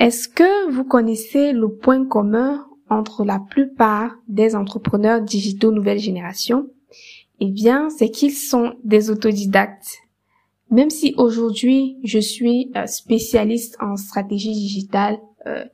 Est-ce 0.00 0.28
que 0.28 0.70
vous 0.70 0.84
connaissez 0.84 1.52
le 1.52 1.68
point 1.68 2.04
commun 2.04 2.66
entre 2.90 3.24
la 3.24 3.38
plupart 3.38 4.16
des 4.28 4.56
entrepreneurs 4.56 5.20
digitaux 5.22 5.70
nouvelle 5.70 6.00
génération? 6.00 6.68
Eh 7.40 7.50
bien, 7.50 7.90
c'est 7.90 8.10
qu'ils 8.10 8.32
sont 8.32 8.74
des 8.82 9.10
autodidactes. 9.10 9.98
Même 10.70 10.90
si 10.90 11.14
aujourd'hui 11.16 11.98
je 12.02 12.18
suis 12.18 12.72
euh, 12.74 12.86
spécialiste 12.86 13.76
en 13.80 13.96
stratégie 13.96 14.52
digitale, 14.52 15.18
euh, 15.46 15.64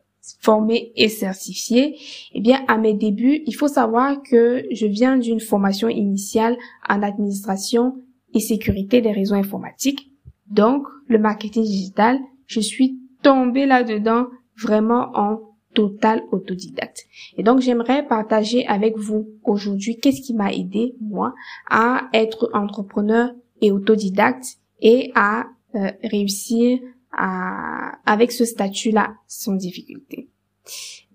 formée 0.40 0.92
et 0.96 1.08
certifiée, 1.08 1.96
eh 2.34 2.40
bien 2.40 2.62
à 2.68 2.76
mes 2.76 2.94
débuts, 2.94 3.42
il 3.46 3.54
faut 3.54 3.68
savoir 3.68 4.22
que 4.22 4.64
je 4.70 4.86
viens 4.86 5.16
d'une 5.16 5.40
formation 5.40 5.88
initiale 5.88 6.56
en 6.88 7.02
administration 7.02 7.96
et 8.34 8.40
sécurité 8.40 9.00
des 9.00 9.12
réseaux 9.12 9.34
informatiques. 9.34 10.10
Donc, 10.46 10.86
le 11.06 11.18
marketing 11.18 11.64
digital, 11.64 12.18
je 12.46 12.60
suis 12.60 13.00
tombée 13.22 13.66
là-dedans 13.66 14.26
vraiment 14.56 15.10
en 15.14 15.40
total 15.74 16.22
autodidacte. 16.32 17.06
Et 17.36 17.42
donc, 17.42 17.60
j'aimerais 17.60 18.06
partager 18.06 18.66
avec 18.66 18.96
vous 18.96 19.28
aujourd'hui 19.44 19.98
qu'est-ce 19.98 20.20
qui 20.20 20.34
m'a 20.34 20.52
aidé, 20.52 20.94
moi, 21.00 21.34
à 21.68 22.08
être 22.12 22.50
entrepreneur 22.52 23.30
et 23.60 23.70
autodidacte 23.70 24.58
et 24.80 25.12
à 25.14 25.46
euh, 25.74 25.90
réussir 26.02 26.78
à, 27.12 27.98
avec 28.06 28.32
ce 28.32 28.44
statut-là 28.44 29.14
sans 29.26 29.54
difficulté. 29.54 30.28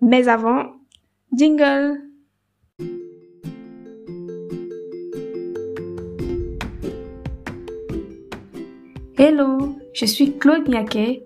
Mais 0.01 0.27
avant, 0.27 0.65
jingle 1.33 2.01
Hello, 9.17 9.77
je 9.93 10.05
suis 10.05 10.37
Claude 10.37 10.67
Niaquet, 10.67 11.25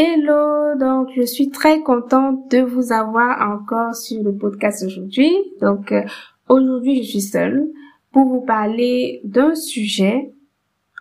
Hello, 0.00 0.78
donc 0.78 1.08
je 1.16 1.22
suis 1.22 1.50
très 1.50 1.80
contente 1.80 2.48
de 2.52 2.60
vous 2.60 2.92
avoir 2.92 3.50
encore 3.50 3.96
sur 3.96 4.22
le 4.22 4.32
podcast 4.32 4.84
aujourd'hui. 4.86 5.34
Donc 5.60 5.90
euh, 5.90 6.04
aujourd'hui 6.48 7.02
je 7.02 7.08
suis 7.08 7.20
seule 7.20 7.66
pour 8.12 8.28
vous 8.28 8.42
parler 8.42 9.20
d'un 9.24 9.56
sujet 9.56 10.30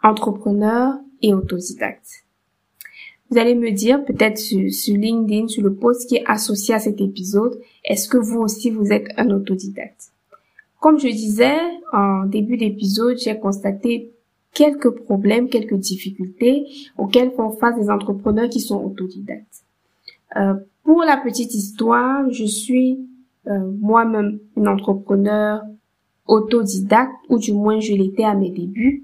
entrepreneur 0.02 0.95
et 1.22 1.31
autodidacte. 1.36 2.26
Vous 3.30 3.38
allez 3.38 3.54
me 3.54 3.70
dire 3.70 4.04
peut-être 4.04 4.39
sur, 4.39 4.73
sur, 4.73 4.95
LinkedIn, 4.95 5.48
sur 5.48 5.61
le 5.61 5.76
post 5.76 6.09
qui 6.09 6.16
est 6.16 6.26
associé 6.26 6.73
à 6.73 6.80
cet 6.80 7.00
épisode, 7.00 7.61
est-ce 7.84 8.09
que 8.09 8.17
vous 8.17 8.39
aussi 8.39 8.72
vous 8.72 8.92
êtes 8.92 9.09
un 9.17 9.30
autodidacte? 9.30 10.11
Comme 10.80 10.98
je 10.98 11.09
disais 11.09 11.59
en 11.94 12.26
début 12.26 12.58
d'épisode, 12.58 13.20
j'ai 13.20 13.38
constaté 13.38 14.11
quelques 14.58 14.90
problèmes, 14.90 15.50
quelques 15.50 15.76
difficultés 15.76 16.66
auxquelles 16.98 17.32
font 17.32 17.52
face 17.52 17.80
des 17.80 17.92
entrepreneurs 17.92 18.50
qui 18.50 18.60
sont 18.60 18.84
autodidactes. 18.84 19.64
Euh, 20.36 20.56
pour 20.84 21.04
la 21.04 21.18
petite 21.18 21.54
histoire, 21.54 22.28
je 22.32 22.46
suis 22.46 23.08
euh, 23.46 23.72
moi-même 23.80 24.40
une 24.58 24.68
entrepreneur 24.68 25.62
autodidacte, 26.26 27.14
ou 27.30 27.38
du 27.38 27.54
moins 27.54 27.80
je 27.80 27.94
l'étais 27.94 28.23
à 28.23 28.34
mes 28.34 28.50
débuts. 28.50 29.04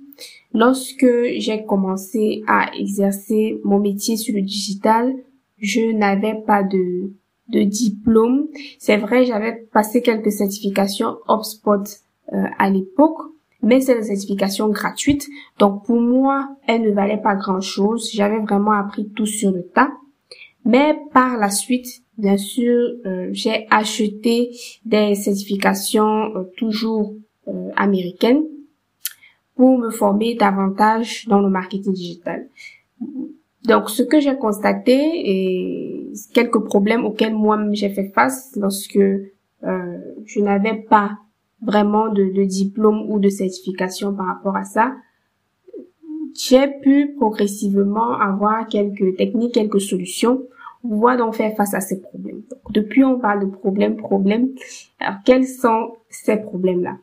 Lorsque 0.53 1.08
j'ai 1.38 1.63
commencé 1.66 2.44
à 2.47 2.72
exercer 2.75 3.62
mon 3.63 3.80
métier 3.80 4.18
sur 4.18 4.36
le 4.36 4.42
digital, 4.42 5.13
je 5.59 5.96
n'avais 5.96 6.36
pas 6.47 6.63
de, 6.63 7.12
de 7.50 7.62
diplôme. 7.62 8.47
C'est 8.80 8.97
vrai, 8.97 9.25
j'avais 9.25 9.68
passé 9.72 10.02
quelques 10.02 10.31
certifications 10.31 11.18
HubSpot 11.30 11.84
euh, 12.34 12.44
à 12.58 12.69
l'époque, 12.72 13.19
mais 13.63 13.79
c'est 13.79 13.96
des 13.96 14.03
certifications 14.03 14.69
gratuites. 14.69 15.28
Donc 15.57 15.85
pour 15.85 16.00
moi, 16.00 16.50
elles 16.68 16.81
ne 16.81 16.91
valaient 16.91 17.22
pas 17.22 17.35
grand-chose. 17.35 18.12
J'avais 18.13 18.40
vraiment 18.40 18.74
appris 18.74 19.09
tout 19.09 19.25
sur 19.25 19.51
le 19.51 19.63
tas. 19.63 19.91
Mais 20.66 20.97
par 21.13 21.38
la 21.38 21.50
suite, 21.50 22.03
bien 22.18 22.38
sûr, 22.38 22.91
euh, 23.06 23.29
j'ai 23.31 23.66
acheté 23.69 24.51
des 24.85 25.16
certifications 25.16 26.35
euh, 26.35 26.44
toujours 26.57 27.16
euh, 27.47 27.69
américaines 27.75 28.44
pour 29.56 29.78
me 29.78 29.90
former 29.90 30.35
davantage 30.35 31.25
dans 31.28 31.40
le 31.40 31.50
marketing 31.50 31.94
digital. 31.94 32.47
Donc, 33.66 33.90
ce 33.90 34.03
que 34.03 34.19
j'ai 34.19 34.35
constaté 34.35 34.94
et 34.94 36.12
quelques 36.34 36.59
problèmes 36.59 37.06
auxquels 37.06 37.34
moi 37.34 37.57
j'ai 37.72 37.90
fait 37.90 38.09
face 38.09 38.51
lorsque 38.57 39.00
je 39.62 40.40
n'avais 40.41 40.75
pas 40.75 41.12
vraiment 41.66 42.09
de, 42.09 42.24
de 42.25 42.44
diplôme 42.44 43.09
ou 43.09 43.19
de 43.19 43.29
certification 43.29 44.13
par 44.13 44.28
rapport 44.28 44.56
à 44.56 44.63
ça, 44.63 44.94
j'ai 46.35 46.68
pu 46.81 47.13
progressivement 47.16 48.13
avoir 48.19 48.68
quelques 48.68 49.18
techniques, 49.18 49.53
quelques 49.53 49.81
solutions 49.81 50.44
pour 50.81 50.90
pouvoir 50.90 51.18
donc 51.18 51.35
faire 51.35 51.56
face 51.56 51.74
à 51.74 51.79
ces 51.79 52.01
problèmes. 52.01 52.41
Depuis, 52.72 53.03
on 53.03 53.19
parle 53.19 53.41
de 53.41 53.51
problèmes, 53.51 53.96
problèmes. 53.96 54.50
Alors, 55.00 55.19
quels 55.25 55.47
sont 55.47 55.94
ces 56.09 56.38
problèmes-là? 56.38 56.97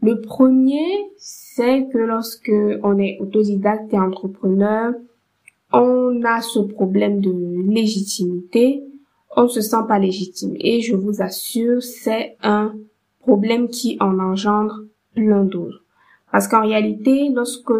Le 0.00 0.20
premier, 0.20 1.10
c'est 1.16 1.88
que 1.92 1.98
lorsque 1.98 2.52
on 2.82 2.98
est 2.98 3.18
autodidacte 3.20 3.92
et 3.92 3.98
entrepreneur, 3.98 4.94
on 5.72 6.22
a 6.24 6.40
ce 6.40 6.60
problème 6.60 7.20
de 7.20 7.32
légitimité. 7.68 8.84
On 9.36 9.42
ne 9.42 9.48
se 9.48 9.60
sent 9.60 9.84
pas 9.86 9.98
légitime. 9.98 10.54
Et 10.60 10.80
je 10.80 10.94
vous 10.94 11.20
assure, 11.20 11.82
c'est 11.82 12.36
un 12.42 12.74
problème 13.28 13.68
qui 13.68 13.98
en 14.00 14.18
engendre 14.18 14.84
plein 15.14 15.44
d'autres. 15.44 15.84
Parce 16.32 16.48
qu'en 16.48 16.62
réalité, 16.62 17.28
lorsque 17.28 17.70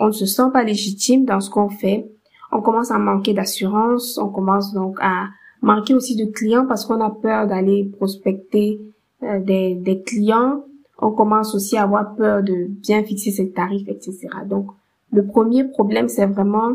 on 0.00 0.08
ne 0.08 0.12
se 0.22 0.26
sent 0.26 0.50
pas 0.52 0.64
légitime 0.64 1.24
dans 1.24 1.38
ce 1.38 1.48
qu'on 1.48 1.68
fait, 1.68 2.10
on 2.50 2.60
commence 2.60 2.90
à 2.90 2.98
manquer 2.98 3.32
d'assurance, 3.32 4.18
on 4.18 4.30
commence 4.30 4.72
donc 4.72 4.96
à 5.00 5.28
manquer 5.62 5.94
aussi 5.94 6.16
de 6.16 6.24
clients 6.24 6.66
parce 6.66 6.84
qu'on 6.84 7.00
a 7.00 7.10
peur 7.10 7.46
d'aller 7.46 7.84
prospecter 7.84 8.80
euh, 9.22 9.38
des, 9.38 9.76
des 9.76 10.02
clients, 10.02 10.64
on 10.98 11.12
commence 11.12 11.54
aussi 11.54 11.76
à 11.76 11.84
avoir 11.84 12.16
peur 12.16 12.42
de 12.42 12.66
bien 12.68 13.04
fixer 13.04 13.30
ses 13.30 13.52
tarifs, 13.52 13.88
etc. 13.88 14.26
Donc, 14.44 14.66
le 15.12 15.24
premier 15.24 15.62
problème, 15.62 16.08
c'est 16.08 16.26
vraiment 16.26 16.72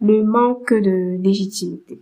le 0.00 0.24
manque 0.24 0.74
de 0.74 1.22
légitimité. 1.22 2.00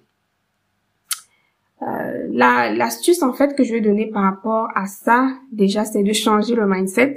Euh, 1.82 2.28
la 2.30 2.72
l'astuce 2.72 3.22
en 3.22 3.32
fait 3.32 3.56
que 3.56 3.64
je 3.64 3.72
vais 3.72 3.80
donner 3.80 4.06
par 4.06 4.22
rapport 4.22 4.68
à 4.74 4.86
ça, 4.86 5.30
déjà, 5.50 5.84
c'est 5.84 6.02
de 6.02 6.12
changer 6.12 6.54
le 6.54 6.66
mindset. 6.66 7.16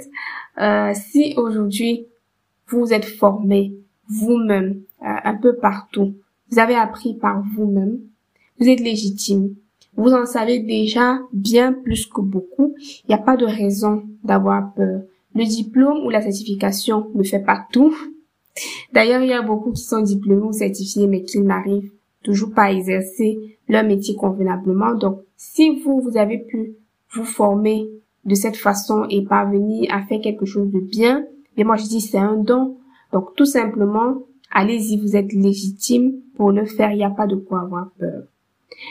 Euh, 0.60 0.92
si 0.94 1.34
aujourd'hui 1.36 2.06
vous 2.68 2.92
êtes 2.92 3.04
formé 3.04 3.74
vous-même 4.08 4.82
euh, 5.02 5.06
un 5.24 5.34
peu 5.34 5.56
partout, 5.56 6.14
vous 6.50 6.58
avez 6.58 6.74
appris 6.74 7.14
par 7.14 7.42
vous-même, 7.54 7.98
vous 8.58 8.68
êtes 8.68 8.80
légitime, 8.80 9.54
vous 9.96 10.12
en 10.12 10.26
savez 10.26 10.58
déjà 10.58 11.20
bien 11.32 11.72
plus 11.72 12.06
que 12.06 12.20
beaucoup. 12.20 12.74
Il 12.78 13.08
n'y 13.08 13.14
a 13.14 13.18
pas 13.18 13.36
de 13.36 13.46
raison 13.46 14.04
d'avoir 14.24 14.74
peur. 14.74 15.02
Le 15.34 15.44
diplôme 15.44 16.04
ou 16.04 16.10
la 16.10 16.22
certification 16.22 17.10
ne 17.14 17.22
fait 17.22 17.40
pas 17.40 17.66
tout. 17.70 17.94
D'ailleurs, 18.92 19.22
il 19.22 19.28
y 19.28 19.34
a 19.34 19.42
beaucoup 19.42 19.72
qui 19.72 19.82
sont 19.82 20.00
diplômés 20.00 20.42
ou 20.42 20.52
certifiés 20.52 21.06
mais 21.06 21.22
qui 21.22 21.40
n'arrivent 21.40 21.92
toujours 22.26 22.52
pas 22.52 22.72
exercer 22.72 23.38
leur 23.68 23.84
métier 23.84 24.16
convenablement. 24.16 24.94
Donc, 24.94 25.20
si 25.36 25.80
vous, 25.80 26.00
vous 26.00 26.16
avez 26.18 26.38
pu 26.38 26.74
vous 27.12 27.24
former 27.24 27.88
de 28.24 28.34
cette 28.34 28.56
façon 28.56 29.06
et 29.08 29.24
parvenir 29.24 29.88
à 29.94 30.02
faire 30.02 30.20
quelque 30.20 30.44
chose 30.44 30.70
de 30.70 30.80
bien, 30.80 31.24
mais 31.56 31.64
moi 31.64 31.76
je 31.76 31.84
dis 31.84 32.00
c'est 32.00 32.18
un 32.18 32.36
don. 32.36 32.78
Donc, 33.12 33.34
tout 33.36 33.46
simplement, 33.46 34.22
allez-y, 34.50 35.00
vous 35.00 35.16
êtes 35.16 35.32
légitime 35.32 36.14
pour 36.34 36.50
le 36.50 36.66
faire, 36.66 36.90
il 36.90 36.98
n'y 36.98 37.04
a 37.04 37.10
pas 37.10 37.28
de 37.28 37.36
quoi 37.36 37.60
avoir 37.60 37.90
peur. 37.98 38.24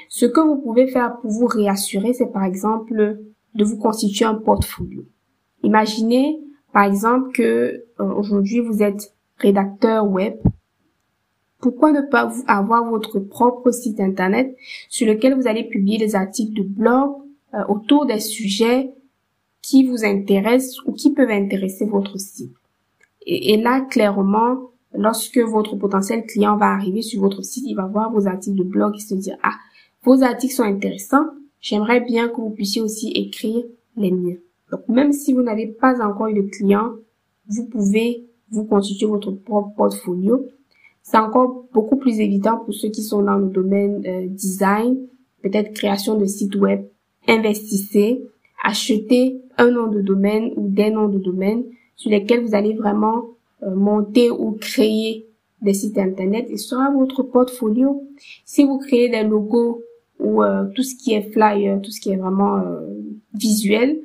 Ce 0.08 0.26
que 0.26 0.40
vous 0.40 0.62
pouvez 0.62 0.88
faire 0.88 1.18
pour 1.18 1.30
vous 1.30 1.46
réassurer, 1.46 2.14
c'est 2.14 2.32
par 2.32 2.46
exemple 2.46 3.20
de 3.54 3.64
vous 3.64 3.78
constituer 3.78 4.26
un 4.26 4.36
portfolio. 4.36 5.04
Imaginez, 5.62 6.40
par 6.72 6.84
exemple, 6.84 7.32
que 7.34 7.44
euh, 7.44 8.14
aujourd'hui 8.16 8.62
vous 8.62 8.82
êtes 8.82 9.14
rédacteur 9.38 10.10
web 10.10 10.36
pourquoi 11.66 11.92
ne 11.92 12.02
pas 12.02 12.32
avoir 12.46 12.88
votre 12.88 13.18
propre 13.18 13.72
site 13.72 14.00
internet 14.00 14.56
sur 14.88 15.08
lequel 15.08 15.34
vous 15.34 15.48
allez 15.48 15.64
publier 15.64 15.98
des 15.98 16.16
articles 16.16 16.54
de 16.54 16.62
blog 16.62 17.16
euh, 17.56 17.64
autour 17.68 18.06
des 18.06 18.20
sujets 18.20 18.92
qui 19.64 19.84
vous 19.84 20.06
intéressent 20.06 20.86
ou 20.86 20.92
qui 20.92 21.12
peuvent 21.12 21.32
intéresser 21.32 21.88
votre 21.88 22.20
site? 22.20 22.54
Et, 23.26 23.58
là, 23.58 23.82
clairement, 23.82 24.70
lorsque 24.94 25.40
votre 25.40 25.76
potentiel 25.76 26.28
client 26.28 26.56
va 26.56 26.68
arriver 26.68 27.02
sur 27.02 27.22
votre 27.22 27.42
site, 27.42 27.64
il 27.66 27.74
va 27.74 27.88
voir 27.88 28.12
vos 28.12 28.28
articles 28.28 28.58
de 28.58 28.64
blog 28.64 28.94
et 28.98 29.00
se 29.00 29.16
dire, 29.16 29.36
ah, 29.42 29.56
vos 30.04 30.22
articles 30.22 30.54
sont 30.54 30.62
intéressants, 30.62 31.26
j'aimerais 31.62 32.02
bien 32.02 32.28
que 32.28 32.42
vous 32.42 32.52
puissiez 32.52 32.84
aussi 32.84 33.08
écrire 33.08 33.64
les 33.98 34.12
miens. 34.12 34.38
Donc, 34.72 34.88
même 34.88 35.12
si 35.12 35.34
vous 35.34 35.42
n'avez 35.42 35.66
pas 35.66 36.00
encore 36.08 36.28
eu 36.28 36.36
de 36.36 36.48
client, 36.48 36.92
vous 37.48 37.66
pouvez 37.66 38.24
vous 38.52 38.66
constituer 38.66 39.08
votre 39.08 39.32
propre 39.32 39.74
portfolio. 39.76 40.46
C'est 41.06 41.18
encore 41.18 41.68
beaucoup 41.72 41.98
plus 41.98 42.20
évident 42.20 42.58
pour 42.58 42.74
ceux 42.74 42.90
qui 42.90 43.04
sont 43.04 43.22
dans 43.22 43.38
le 43.38 43.50
domaine 43.50 44.02
euh, 44.08 44.26
design, 44.28 44.98
peut-être 45.44 45.72
création 45.72 46.18
de 46.18 46.26
site 46.26 46.56
web. 46.56 46.84
Investissez, 47.28 48.24
achetez 48.64 49.40
un 49.60 49.70
nom 49.70 49.86
de 49.86 50.02
domaine 50.02 50.52
ou 50.56 50.68
des 50.68 50.90
noms 50.90 51.08
de 51.08 51.20
domaine 51.20 51.64
sur 51.96 52.10
lesquels 52.10 52.44
vous 52.44 52.56
allez 52.56 52.74
vraiment 52.74 53.26
euh, 53.62 53.76
monter 53.76 54.32
ou 54.32 54.54
créer 54.54 55.28
des 55.62 55.76
sites 55.76 56.00
internet 56.00 56.48
et 56.50 56.58
sera 56.58 56.90
votre 56.90 57.22
portfolio. 57.22 58.04
Si 58.44 58.64
vous 58.64 58.80
créez 58.80 59.08
des 59.08 59.24
logos 59.24 59.84
ou 60.20 60.42
euh, 60.42 60.66
tout 60.74 60.84
ce 60.84 60.96
qui 60.96 61.14
est 61.14 61.32
flyer, 61.32 61.80
tout 61.84 61.92
ce 61.92 62.02
qui 62.02 62.10
est 62.10 62.18
vraiment 62.18 62.64
visuel, 63.36 64.00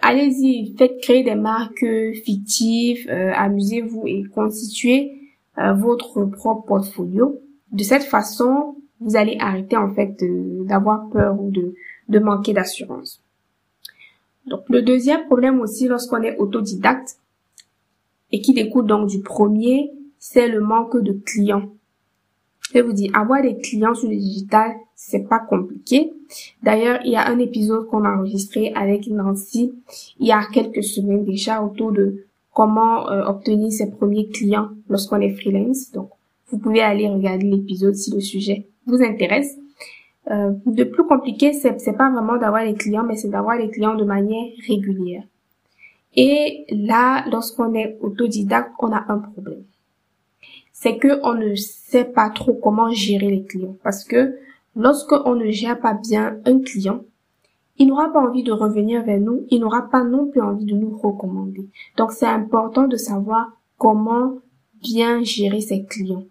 allez-y, 0.00 0.74
faites 0.78 0.98
créer 1.02 1.24
des 1.24 1.34
marques 1.34 1.84
fictives, 2.24 3.10
amusez-vous 3.10 4.06
et 4.06 4.24
constituez 4.34 5.15
euh, 5.58 5.72
votre 5.72 6.24
propre 6.24 6.66
portfolio. 6.66 7.40
De 7.72 7.82
cette 7.82 8.04
façon, 8.04 8.76
vous 9.00 9.16
allez 9.16 9.36
arrêter 9.40 9.76
en 9.76 9.92
fait 9.92 10.16
d'avoir 10.64 11.08
peur 11.10 11.40
ou 11.40 11.50
de, 11.50 11.74
de 12.08 12.18
manquer 12.18 12.52
d'assurance. 12.52 13.22
Donc 14.46 14.62
le 14.68 14.82
deuxième 14.82 15.26
problème 15.26 15.60
aussi 15.60 15.88
lorsqu'on 15.88 16.22
est 16.22 16.36
autodidacte 16.38 17.18
et 18.32 18.40
qui 18.40 18.54
découle 18.54 18.86
donc 18.86 19.08
du 19.08 19.20
premier, 19.20 19.92
c'est 20.18 20.48
le 20.48 20.60
manque 20.60 20.96
de 20.96 21.12
clients. 21.12 21.70
Je 22.74 22.80
vous 22.80 22.92
dire, 22.92 23.12
avoir 23.14 23.42
des 23.42 23.56
clients 23.58 23.94
sur 23.94 24.08
le 24.08 24.16
digital, 24.16 24.74
c'est 24.96 25.28
pas 25.28 25.38
compliqué. 25.38 26.12
D'ailleurs, 26.62 27.00
il 27.04 27.12
y 27.12 27.16
a 27.16 27.28
un 27.28 27.38
épisode 27.38 27.86
qu'on 27.86 28.04
a 28.04 28.10
enregistré 28.10 28.72
avec 28.74 29.06
Nancy 29.06 29.72
il 30.18 30.26
y 30.26 30.32
a 30.32 30.44
quelques 30.52 30.82
semaines 30.82 31.24
déjà 31.24 31.62
autour 31.62 31.92
de 31.92 32.25
comment 32.56 33.10
euh, 33.10 33.24
obtenir 33.26 33.70
ses 33.70 33.90
premiers 33.90 34.28
clients 34.28 34.70
lorsqu'on 34.88 35.20
est 35.20 35.34
freelance. 35.34 35.92
Donc, 35.92 36.10
vous 36.48 36.58
pouvez 36.58 36.80
aller 36.80 37.08
regarder 37.08 37.46
l'épisode 37.46 37.94
si 37.94 38.10
le 38.12 38.20
sujet 38.20 38.66
vous 38.86 39.02
intéresse. 39.02 39.56
Euh, 40.30 40.52
de 40.64 40.84
plus 40.84 41.04
compliqué, 41.04 41.52
c'est, 41.52 41.96
pas 41.96 42.10
vraiment 42.10 42.38
d'avoir 42.38 42.64
les 42.64 42.74
clients, 42.74 43.04
mais 43.04 43.16
c'est 43.16 43.28
d'avoir 43.28 43.56
les 43.56 43.68
clients 43.70 43.94
de 43.94 44.04
manière 44.04 44.46
régulière. 44.66 45.24
Et 46.16 46.64
là, 46.70 47.24
lorsqu'on 47.30 47.74
est 47.74 47.98
autodidacte, 48.00 48.72
on 48.80 48.90
a 48.90 49.04
un 49.08 49.18
problème 49.18 49.64
c'est 50.78 50.98
que 50.98 51.20
on 51.22 51.32
ne 51.32 51.54
sait 51.54 52.04
pas 52.04 52.28
trop 52.28 52.52
comment 52.52 52.90
gérer 52.90 53.30
les 53.30 53.44
clients. 53.44 53.76
Parce 53.82 54.04
que 54.04 54.36
lorsque 54.76 55.12
on 55.24 55.34
ne 55.34 55.50
gère 55.50 55.80
pas 55.80 55.94
bien 55.94 56.36
un 56.44 56.60
client, 56.60 57.00
il 57.78 57.88
n'aura 57.88 58.12
pas 58.12 58.20
envie 58.20 58.42
de 58.42 58.52
revenir 58.52 59.02
vers 59.02 59.20
nous, 59.20 59.44
il 59.50 59.60
n'aura 59.60 59.82
pas 59.82 60.02
non 60.02 60.26
plus 60.26 60.40
envie 60.40 60.64
de 60.64 60.74
nous 60.74 60.96
recommander. 60.96 61.68
Donc 61.96 62.12
c'est 62.12 62.26
important 62.26 62.88
de 62.88 62.96
savoir 62.96 63.52
comment 63.78 64.38
bien 64.82 65.22
gérer 65.22 65.60
ses 65.60 65.84
clients. 65.84 66.24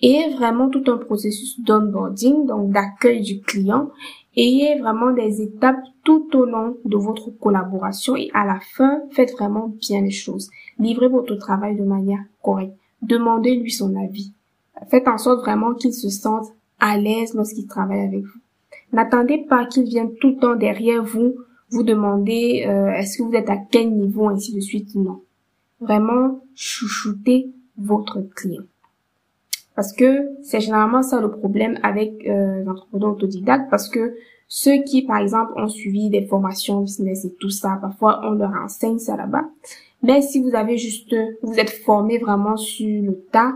Et 0.00 0.30
vraiment 0.34 0.70
tout 0.70 0.84
un 0.86 0.96
processus 0.96 1.60
d'onboarding, 1.60 2.46
donc 2.46 2.70
d'accueil 2.72 3.20
du 3.20 3.40
client. 3.40 3.90
Ayez 4.36 4.78
vraiment 4.78 5.10
des 5.10 5.42
étapes 5.42 5.82
tout 6.04 6.28
au 6.34 6.44
long 6.44 6.76
de 6.84 6.96
votre 6.96 7.30
collaboration 7.30 8.16
et 8.16 8.30
à 8.32 8.46
la 8.46 8.60
fin, 8.60 9.02
faites 9.10 9.32
vraiment 9.32 9.68
bien 9.80 10.00
les 10.00 10.10
choses. 10.10 10.48
Livrez 10.78 11.08
votre 11.08 11.34
travail 11.34 11.76
de 11.76 11.84
manière 11.84 12.24
correcte. 12.42 12.76
Demandez-lui 13.02 13.70
son 13.70 13.94
avis. 13.96 14.32
Faites 14.90 15.08
en 15.08 15.18
sorte 15.18 15.40
vraiment 15.40 15.74
qu'il 15.74 15.92
se 15.92 16.08
sente 16.08 16.46
à 16.78 16.96
l'aise 16.96 17.34
lorsqu'il 17.34 17.66
travaille 17.66 18.00
avec 18.00 18.22
vous. 18.22 18.40
N'attendez 18.92 19.38
pas 19.48 19.66
qu'il 19.66 19.84
vienne 19.84 20.14
tout 20.20 20.30
le 20.30 20.36
temps 20.36 20.56
derrière 20.56 21.02
vous, 21.02 21.34
vous 21.70 21.82
demander 21.82 22.64
euh, 22.66 22.90
est-ce 22.92 23.18
que 23.18 23.22
vous 23.22 23.34
êtes 23.34 23.50
à 23.50 23.56
quel 23.56 23.94
niveau, 23.94 24.28
ainsi 24.28 24.54
de 24.54 24.60
suite. 24.60 24.94
Non. 24.94 25.22
Vraiment, 25.80 26.40
chouchoutez 26.54 27.52
votre 27.76 28.20
client. 28.34 28.64
Parce 29.74 29.92
que 29.92 30.28
c'est 30.42 30.60
généralement 30.60 31.02
ça 31.02 31.20
le 31.20 31.30
problème 31.30 31.78
avec 31.82 32.26
euh, 32.26 32.64
l'entrepreneur 32.64 33.12
autodidacte, 33.12 33.70
parce 33.70 33.88
que 33.88 34.16
ceux 34.48 34.82
qui, 34.82 35.02
par 35.02 35.18
exemple, 35.18 35.52
ont 35.56 35.68
suivi 35.68 36.08
des 36.08 36.26
formations 36.26 36.80
business 36.80 37.24
et 37.26 37.34
tout 37.34 37.50
ça, 37.50 37.78
parfois 37.80 38.20
on 38.24 38.32
leur 38.32 38.50
enseigne 38.50 38.98
ça 38.98 39.16
là-bas. 39.16 39.44
Mais 40.02 40.22
si 40.22 40.40
vous 40.40 40.54
avez 40.54 40.78
juste, 40.78 41.14
vous 41.42 41.58
êtes 41.58 41.70
formé 41.70 42.18
vraiment 42.18 42.56
sur 42.56 43.02
le 43.02 43.20
tas, 43.30 43.54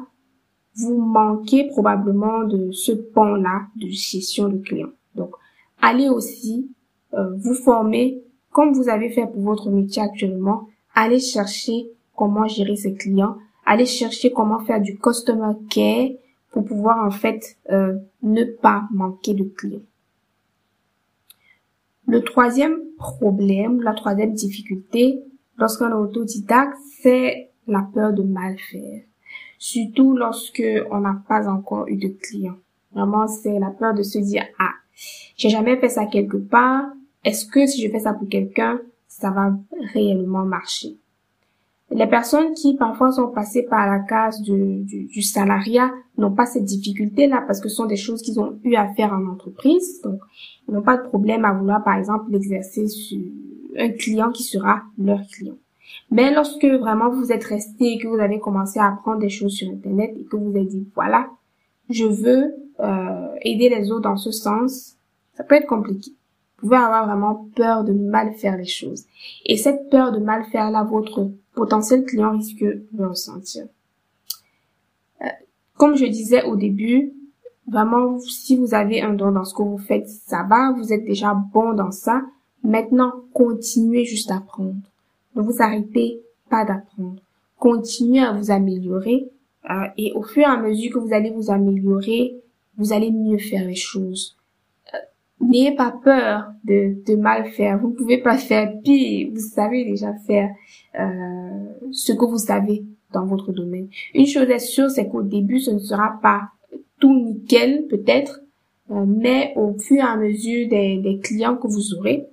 vous 0.74 0.96
manquez 0.96 1.68
probablement 1.68 2.44
de 2.44 2.70
ce 2.72 2.92
pont-là 2.92 3.62
de 3.76 3.88
gestion 3.88 4.48
de 4.48 4.58
clients. 4.58 4.92
Allez 5.82 6.08
aussi 6.08 6.70
euh, 7.12 7.34
vous 7.36 7.54
former 7.54 8.22
comme 8.52 8.72
vous 8.72 8.88
avez 8.88 9.10
fait 9.10 9.26
pour 9.26 9.42
votre 9.42 9.68
métier 9.68 10.00
actuellement. 10.00 10.68
Allez 10.94 11.18
chercher 11.18 11.90
comment 12.16 12.46
gérer 12.46 12.76
ses 12.76 12.94
clients. 12.94 13.36
Allez 13.66 13.86
chercher 13.86 14.30
comment 14.30 14.60
faire 14.60 14.80
du 14.80 14.96
customer 14.98 15.54
care 15.68 16.08
pour 16.50 16.64
pouvoir 16.64 17.04
en 17.04 17.10
fait 17.10 17.56
euh, 17.70 17.96
ne 18.22 18.44
pas 18.44 18.84
manquer 18.92 19.34
de 19.34 19.44
clients. 19.44 19.82
Le 22.06 22.22
troisième 22.22 22.78
problème, 22.98 23.80
la 23.80 23.94
troisième 23.94 24.34
difficulté, 24.34 25.22
lorsqu'on 25.56 25.88
est 25.88 25.94
autodidacte, 25.94 26.76
c'est 27.00 27.50
la 27.66 27.82
peur 27.94 28.12
de 28.12 28.22
mal 28.22 28.56
faire. 28.58 29.02
Surtout 29.58 30.16
lorsque 30.16 30.62
on 30.90 31.00
n'a 31.00 31.22
pas 31.28 31.48
encore 31.48 31.88
eu 31.88 31.96
de 31.96 32.08
clients. 32.08 32.58
Vraiment, 32.92 33.26
c'est 33.26 33.58
la 33.58 33.70
peur 33.70 33.94
de 33.94 34.02
se 34.02 34.18
dire, 34.18 34.44
ah, 34.58 34.72
j'ai 35.36 35.48
jamais 35.48 35.76
fait 35.76 35.88
ça 35.88 36.06
quelque 36.06 36.36
part. 36.36 36.86
Est-ce 37.24 37.46
que 37.46 37.66
si 37.66 37.82
je 37.82 37.90
fais 37.90 38.00
ça 38.00 38.12
pour 38.12 38.28
quelqu'un, 38.28 38.80
ça 39.08 39.30
va 39.30 39.52
réellement 39.92 40.44
marcher? 40.44 40.96
Les 41.94 42.06
personnes 42.06 42.54
qui 42.54 42.74
parfois 42.74 43.12
sont 43.12 43.28
passées 43.28 43.64
par 43.64 43.86
la 43.86 43.98
case 43.98 44.40
du, 44.40 45.22
salariat 45.22 45.90
n'ont 46.16 46.32
pas 46.32 46.46
cette 46.46 46.64
difficulté-là 46.64 47.44
parce 47.46 47.60
que 47.60 47.68
ce 47.68 47.76
sont 47.76 47.86
des 47.86 47.96
choses 47.96 48.22
qu'ils 48.22 48.40
ont 48.40 48.58
eu 48.64 48.76
à 48.76 48.88
faire 48.94 49.12
en 49.12 49.26
entreprise. 49.26 50.00
Donc, 50.02 50.20
ils 50.68 50.74
n'ont 50.74 50.82
pas 50.82 50.96
de 50.96 51.02
problème 51.02 51.44
à 51.44 51.52
vouloir, 51.52 51.84
par 51.84 51.98
exemple, 51.98 52.30
l'exercer 52.30 52.88
sur 52.88 53.20
un 53.78 53.90
client 53.90 54.30
qui 54.30 54.42
sera 54.42 54.82
leur 54.98 55.20
client. 55.26 55.56
Mais 56.10 56.32
lorsque 56.32 56.64
vraiment 56.64 57.10
vous 57.10 57.30
êtes 57.30 57.44
resté 57.44 57.92
et 57.92 57.98
que 57.98 58.08
vous 58.08 58.18
avez 58.20 58.38
commencé 58.38 58.78
à 58.78 58.88
apprendre 58.88 59.18
des 59.18 59.28
choses 59.28 59.52
sur 59.52 59.68
Internet 59.68 60.14
et 60.18 60.24
que 60.24 60.36
vous 60.36 60.50
avez 60.50 60.64
dit, 60.64 60.86
voilà, 60.94 61.28
je 61.90 62.04
veux 62.04 62.54
euh, 62.80 63.34
aider 63.42 63.68
les 63.68 63.90
autres 63.90 64.08
dans 64.08 64.16
ce 64.16 64.30
sens, 64.30 64.96
ça 65.34 65.44
peut 65.44 65.54
être 65.54 65.66
compliqué. 65.66 66.12
Vous 66.56 66.68
pouvez 66.68 66.76
avoir 66.76 67.06
vraiment 67.06 67.48
peur 67.56 67.84
de 67.84 67.92
mal 67.92 68.34
faire 68.34 68.56
les 68.56 68.66
choses. 68.66 69.04
Et 69.44 69.56
cette 69.56 69.90
peur 69.90 70.12
de 70.12 70.18
mal 70.18 70.44
faire 70.44 70.70
là, 70.70 70.84
votre 70.84 71.30
potentiel 71.54 72.04
client 72.04 72.32
risque 72.32 72.64
de 72.64 73.04
ressentir. 73.04 73.66
Euh, 75.22 75.26
comme 75.76 75.96
je 75.96 76.06
disais 76.06 76.44
au 76.44 76.56
début, 76.56 77.12
vraiment, 77.66 78.18
si 78.20 78.56
vous 78.56 78.74
avez 78.74 79.02
un 79.02 79.14
don 79.14 79.32
dans 79.32 79.44
ce 79.44 79.54
que 79.54 79.62
vous 79.62 79.78
faites, 79.78 80.08
ça 80.08 80.44
va, 80.48 80.72
vous 80.72 80.92
êtes 80.92 81.04
déjà 81.04 81.34
bon 81.34 81.72
dans 81.72 81.90
ça. 81.90 82.22
Maintenant, 82.62 83.12
continuez 83.34 84.04
juste 84.04 84.30
à 84.30 84.36
apprendre. 84.36 84.76
Ne 85.34 85.42
vous 85.42 85.60
arrêtez 85.60 86.20
pas 86.48 86.64
d'apprendre. 86.64 87.20
Continuez 87.58 88.20
à 88.20 88.32
vous 88.32 88.50
améliorer 88.50 89.30
euh, 89.70 89.86
et 89.96 90.12
au 90.12 90.22
fur 90.22 90.42
et 90.42 90.46
à 90.46 90.56
mesure 90.56 90.92
que 90.92 90.98
vous 90.98 91.12
allez 91.12 91.30
vous 91.30 91.50
améliorer, 91.50 92.36
vous 92.76 92.92
allez 92.92 93.10
mieux 93.10 93.38
faire 93.38 93.66
les 93.66 93.74
choses. 93.74 94.36
Euh, 94.92 94.98
n'ayez 95.40 95.74
pas 95.74 95.94
peur 96.02 96.52
de, 96.64 96.96
de 97.06 97.16
mal 97.16 97.46
faire. 97.50 97.78
Vous 97.78 97.88
ne 97.90 97.94
pouvez 97.94 98.18
pas 98.18 98.38
faire 98.38 98.72
pire. 98.82 99.28
Vous 99.32 99.40
savez 99.40 99.84
déjà 99.84 100.14
faire 100.26 100.50
euh, 100.98 101.90
ce 101.92 102.12
que 102.12 102.24
vous 102.24 102.38
savez 102.38 102.84
dans 103.12 103.26
votre 103.26 103.52
domaine. 103.52 103.88
Une 104.14 104.26
chose 104.26 104.48
est 104.48 104.58
sûre, 104.58 104.90
c'est 104.90 105.08
qu'au 105.08 105.22
début, 105.22 105.60
ce 105.60 105.70
ne 105.70 105.78
sera 105.78 106.18
pas 106.22 106.48
tout 106.98 107.14
nickel 107.14 107.86
peut-être, 107.88 108.40
euh, 108.90 109.04
mais 109.06 109.52
au 109.56 109.78
fur 109.78 109.98
et 109.98 110.00
à 110.00 110.16
mesure 110.16 110.68
des, 110.68 110.98
des 110.98 111.18
clients 111.18 111.56
que 111.56 111.66
vous 111.66 111.94
aurez, 111.94 112.26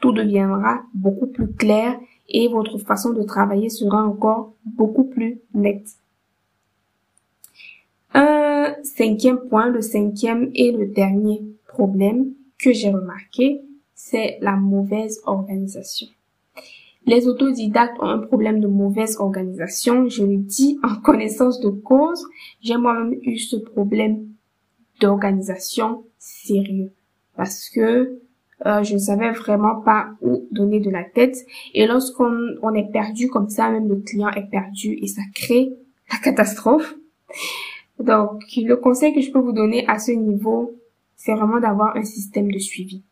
tout 0.00 0.12
deviendra 0.12 0.82
beaucoup 0.94 1.26
plus 1.26 1.52
clair 1.52 1.98
et 2.28 2.48
votre 2.48 2.78
façon 2.78 3.10
de 3.12 3.22
travailler 3.22 3.68
sera 3.68 4.02
encore 4.02 4.54
beaucoup 4.64 5.04
plus 5.04 5.38
nette. 5.54 5.88
Un 8.14 8.74
cinquième 8.82 9.40
point, 9.48 9.68
le 9.68 9.82
cinquième 9.82 10.50
et 10.54 10.72
le 10.72 10.86
dernier 10.86 11.42
problème 11.66 12.32
que 12.58 12.72
j'ai 12.72 12.90
remarqué, 12.90 13.60
c'est 13.94 14.38
la 14.40 14.56
mauvaise 14.56 15.20
organisation. 15.26 16.06
Les 17.06 17.28
autodidactes 17.28 17.96
ont 18.00 18.06
un 18.06 18.18
problème 18.18 18.60
de 18.60 18.66
mauvaise 18.66 19.16
organisation. 19.18 20.08
Je 20.08 20.24
le 20.24 20.36
dis 20.36 20.78
en 20.82 20.94
connaissance 21.02 21.60
de 21.60 21.68
cause. 21.68 22.24
J'ai 22.62 22.76
moi-même 22.76 23.18
eu 23.22 23.36
ce 23.36 23.56
problème 23.56 24.28
d'organisation 25.00 26.04
sérieux 26.18 26.92
parce 27.36 27.68
que 27.68 28.20
euh, 28.66 28.82
je 28.82 28.94
ne 28.94 28.98
savais 28.98 29.32
vraiment 29.32 29.80
pas 29.80 30.10
où 30.22 30.46
donner 30.52 30.80
de 30.80 30.90
la 30.90 31.04
tête. 31.04 31.36
Et 31.74 31.86
lorsqu'on 31.86 32.32
on 32.62 32.72
est 32.74 32.90
perdu 32.90 33.28
comme 33.28 33.48
ça, 33.50 33.70
même 33.70 33.88
le 33.88 33.96
client 33.96 34.30
est 34.30 34.48
perdu 34.48 34.98
et 35.02 35.06
ça 35.06 35.22
crée 35.34 35.74
la 36.10 36.18
catastrophe. 36.22 36.94
Donc, 37.98 38.42
le 38.56 38.74
conseil 38.76 39.14
que 39.14 39.20
je 39.20 39.30
peux 39.30 39.38
vous 39.38 39.52
donner 39.52 39.86
à 39.86 39.98
ce 39.98 40.12
niveau, 40.12 40.72
c'est 41.16 41.34
vraiment 41.34 41.60
d'avoir 41.60 41.96
un 41.96 42.04
système 42.04 42.50
de 42.50 42.58
suivi, 42.58 43.02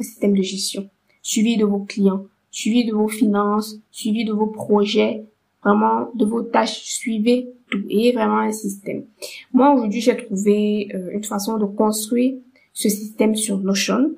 un 0.00 0.02
système 0.02 0.36
de 0.36 0.42
gestion, 0.42 0.88
suivi 1.22 1.56
de 1.56 1.64
vos 1.64 1.80
clients, 1.80 2.24
suivi 2.50 2.84
de 2.84 2.94
vos 2.94 3.08
finances, 3.08 3.78
suivi 3.90 4.24
de 4.24 4.32
vos 4.32 4.46
projets, 4.46 5.24
vraiment 5.62 6.10
de 6.14 6.24
vos 6.24 6.42
tâches, 6.42 6.82
suivez 6.84 7.52
tout 7.70 7.82
et 7.88 8.12
vraiment 8.12 8.38
un 8.38 8.52
système. 8.52 9.04
Moi 9.52 9.74
aujourd'hui 9.74 10.00
j'ai 10.00 10.16
trouvé 10.16 10.88
euh, 10.94 11.10
une 11.12 11.24
façon 11.24 11.58
de 11.58 11.66
construire 11.66 12.36
ce 12.72 12.88
système 12.88 13.34
sur 13.34 13.58
Notion, 13.58 14.12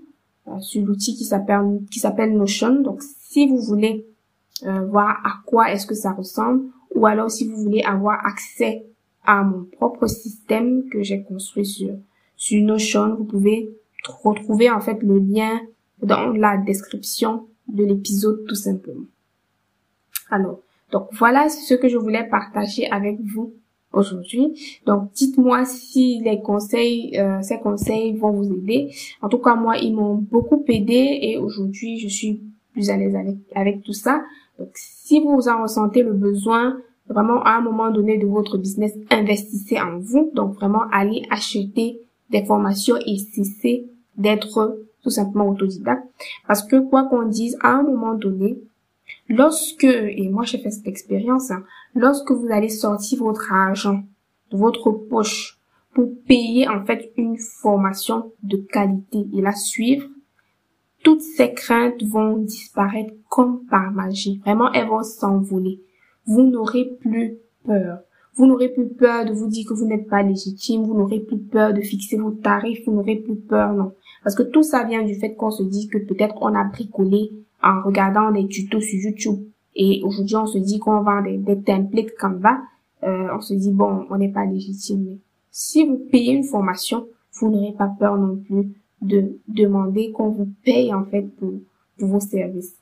euh, 0.48 0.60
sur 0.60 0.84
l'outil 0.84 1.16
qui 1.16 1.24
s'appelle 1.24 1.80
qui 1.90 1.98
s'appelle 1.98 2.36
Notion. 2.36 2.80
Donc 2.80 3.02
si 3.02 3.48
vous 3.48 3.60
voulez 3.60 4.06
euh, 4.64 4.86
voir 4.86 5.20
à 5.24 5.40
quoi 5.46 5.72
est-ce 5.72 5.86
que 5.86 5.94
ça 5.94 6.12
ressemble 6.12 6.64
ou 6.94 7.06
alors 7.06 7.30
si 7.30 7.48
vous 7.48 7.56
voulez 7.56 7.82
avoir 7.82 8.24
accès 8.24 8.84
à 9.24 9.42
mon 9.42 9.64
propre 9.64 10.06
système 10.06 10.88
que 10.90 11.02
j'ai 11.02 11.22
construit 11.22 11.66
sur 11.66 11.90
sur 12.36 12.62
Notion, 12.62 13.14
vous 13.16 13.24
pouvez 13.24 13.70
retrouver 14.24 14.70
en 14.70 14.80
fait 14.80 15.02
le 15.02 15.18
lien 15.18 15.60
dans 16.02 16.32
la 16.32 16.56
description 16.56 17.48
de 17.68 17.84
l'épisode 17.84 18.46
tout 18.48 18.54
simplement. 18.54 19.04
Alors, 20.30 20.60
donc 20.90 21.08
voilà 21.12 21.50
ce 21.50 21.74
que 21.74 21.88
je 21.88 21.98
voulais 21.98 22.24
partager 22.24 22.90
avec 22.90 23.20
vous 23.20 23.52
aujourd'hui. 23.92 24.80
Donc 24.86 25.12
dites-moi 25.12 25.64
si 25.64 26.20
les 26.24 26.40
conseils, 26.40 27.18
euh, 27.18 27.42
ces 27.42 27.58
conseils 27.58 28.16
vont 28.16 28.32
vous 28.32 28.52
aider. 28.52 28.94
En 29.20 29.28
tout 29.28 29.38
cas, 29.38 29.54
moi, 29.54 29.76
ils 29.76 29.94
m'ont 29.94 30.14
beaucoup 30.14 30.64
aidé 30.68 31.18
et 31.22 31.36
aujourd'hui, 31.36 31.98
je 31.98 32.08
suis 32.08 32.40
plus 32.72 32.88
à 32.90 32.96
l'aise 32.96 33.16
avec, 33.16 33.36
avec 33.54 33.82
tout 33.82 33.92
ça. 33.92 34.22
Donc 34.58 34.70
si 34.74 35.20
vous 35.20 35.48
en 35.48 35.62
ressentez 35.62 36.02
le 36.02 36.12
besoin, 36.12 36.80
vraiment 37.10 37.42
à 37.42 37.52
un 37.52 37.60
moment 37.60 37.90
donné 37.90 38.18
de 38.18 38.26
votre 38.26 38.58
business, 38.58 38.92
investissez 39.10 39.80
en 39.80 39.98
vous. 39.98 40.30
Donc 40.34 40.54
vraiment, 40.54 40.82
allez 40.92 41.22
acheter 41.30 42.00
des 42.30 42.44
formations 42.44 42.96
et 43.06 43.18
cessez 43.18 43.86
d'être 44.16 44.78
tout 45.02 45.10
simplement 45.10 45.48
autodidacte. 45.48 46.06
Parce 46.46 46.62
que 46.62 46.76
quoi 46.76 47.04
qu'on 47.04 47.26
dise, 47.26 47.56
à 47.60 47.70
un 47.70 47.82
moment 47.82 48.14
donné, 48.14 48.58
Lorsque, 49.28 49.84
et 49.84 50.28
moi 50.28 50.44
j'ai 50.44 50.58
fait 50.58 50.70
cette 50.70 50.88
expérience, 50.88 51.50
hein, 51.50 51.62
lorsque 51.94 52.32
vous 52.32 52.48
allez 52.50 52.68
sortir 52.68 53.22
votre 53.22 53.52
argent 53.52 54.02
de 54.50 54.56
votre 54.56 54.90
poche 54.90 55.58
pour 55.94 56.08
payer 56.26 56.68
en 56.68 56.84
fait 56.84 57.12
une 57.16 57.38
formation 57.38 58.32
de 58.42 58.56
qualité 58.56 59.26
et 59.32 59.40
la 59.40 59.54
suivre, 59.54 60.08
toutes 61.02 61.22
ces 61.22 61.54
craintes 61.54 62.02
vont 62.02 62.36
disparaître 62.38 63.14
comme 63.28 63.64
par 63.66 63.90
magie. 63.92 64.38
Vraiment, 64.44 64.72
elles 64.72 64.88
vont 64.88 65.02
s'envoler. 65.02 65.80
Vous 66.26 66.42
n'aurez 66.42 66.96
plus 67.00 67.38
peur. 67.64 68.00
Vous 68.34 68.46
n'aurez 68.46 68.68
plus 68.68 68.88
peur 68.88 69.24
de 69.24 69.32
vous 69.32 69.48
dire 69.48 69.66
que 69.68 69.74
vous 69.74 69.86
n'êtes 69.86 70.08
pas 70.08 70.22
légitime. 70.22 70.84
Vous 70.84 70.94
n'aurez 70.94 71.20
plus 71.20 71.38
peur 71.38 71.74
de 71.74 71.80
fixer 71.80 72.16
vos 72.16 72.30
tarifs. 72.30 72.84
Vous 72.86 72.92
n'aurez 72.92 73.16
plus 73.16 73.36
peur, 73.36 73.72
non. 73.72 73.92
Parce 74.22 74.34
que 74.34 74.42
tout 74.42 74.62
ça 74.62 74.84
vient 74.84 75.02
du 75.02 75.14
fait 75.14 75.34
qu'on 75.34 75.50
se 75.50 75.62
dit 75.62 75.88
que 75.88 75.98
peut-être 75.98 76.36
on 76.40 76.54
a 76.54 76.64
bricolé 76.64 77.32
en 77.62 77.82
regardant 77.82 78.30
des 78.30 78.46
tutos 78.46 78.80
sur 78.80 78.98
YouTube. 78.98 79.40
Et 79.74 80.02
aujourd'hui, 80.04 80.36
on 80.36 80.46
se 80.46 80.58
dit 80.58 80.78
qu'on 80.78 81.02
vend 81.02 81.22
des, 81.22 81.62
templates 81.62 82.16
Canva. 82.18 82.58
Euh, 83.02 83.28
on 83.34 83.40
se 83.40 83.54
dit, 83.54 83.70
bon, 83.70 84.06
on 84.10 84.18
n'est 84.18 84.32
pas 84.32 84.44
légitime. 84.44 85.18
si 85.50 85.86
vous 85.86 85.98
payez 86.10 86.34
une 86.34 86.44
formation, 86.44 87.06
vous 87.34 87.50
n'aurez 87.50 87.72
pas 87.72 87.90
peur 87.98 88.16
non 88.16 88.36
plus 88.36 88.72
de 89.00 89.38
demander 89.48 90.12
qu'on 90.12 90.28
vous 90.28 90.48
paye 90.64 90.92
en 90.92 91.04
fait 91.04 91.22
pour, 91.38 91.54
pour 91.98 92.08
vos 92.08 92.20
services. 92.20 92.74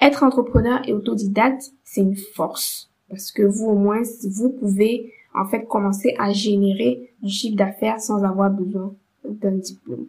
Être 0.00 0.22
entrepreneur 0.22 0.80
et 0.86 0.92
autodidacte, 0.92 1.72
c'est 1.82 2.02
une 2.02 2.16
force. 2.16 2.90
Parce 3.08 3.32
que 3.32 3.42
vous, 3.42 3.66
au 3.66 3.74
moins, 3.74 4.02
vous 4.30 4.50
pouvez 4.50 5.12
en 5.34 5.46
fait 5.46 5.66
commencer 5.66 6.14
à 6.18 6.32
générer 6.32 7.12
du 7.22 7.30
chiffre 7.30 7.56
d'affaires 7.56 8.00
sans 8.00 8.22
avoir 8.22 8.50
besoin 8.50 8.94
d'un 9.24 9.52
diplôme. 9.52 10.06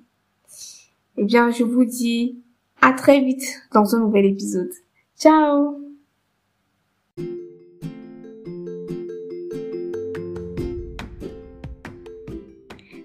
Eh 1.17 1.23
bien, 1.23 1.49
je 1.49 1.63
vous 1.63 1.85
dis 1.85 2.37
à 2.81 2.93
très 2.93 3.21
vite 3.21 3.61
dans 3.73 3.95
un 3.95 3.99
nouvel 3.99 4.25
épisode. 4.25 4.71
Ciao 5.17 5.75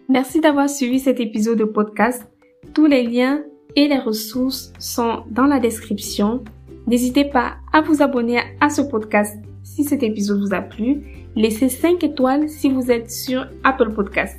Merci 0.09 0.41
d'avoir 0.41 0.69
suivi 0.69 1.01
cet 1.01 1.19
épisode 1.19 1.59
de 1.59 1.65
podcast. 1.65 2.25
Tous 2.73 2.87
les 2.87 3.03
liens 3.03 3.43
et 3.75 3.89
les 3.89 3.99
ressources 3.99 4.73
sont 4.79 5.25
dans 5.31 5.47
la 5.47 5.59
description. 5.59 6.45
N'hésitez 6.87 7.25
pas 7.25 7.57
à 7.73 7.81
vous 7.81 8.03
abonner 8.03 8.41
à 8.61 8.69
ce 8.69 8.83
podcast 8.83 9.37
si 9.63 9.85
cet 9.85 10.03
épisode 10.03 10.41
vous 10.41 10.55
a 10.55 10.61
plu. 10.61 11.27
Laissez 11.35 11.69
5 11.69 12.03
étoiles 12.05 12.49
si 12.49 12.69
vous 12.69 12.91
êtes 12.91 13.11
sur 13.11 13.47
Apple 13.65 13.93
Podcast. 13.93 14.39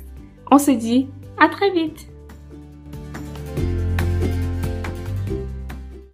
On 0.50 0.58
se 0.58 0.70
dit 0.70 1.08
à 1.38 1.48
très 1.48 1.70
vite 1.72 2.08